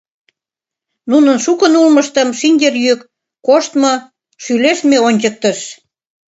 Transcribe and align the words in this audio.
Нунын 1.11 1.37
шукын 1.45 1.73
улмыштым 1.81 2.29
шинчыр 2.39 2.75
йӱк, 2.85 3.01
коштмо, 3.47 3.93
шӱлештме 4.43 4.97
ончыктыш. 5.07 5.59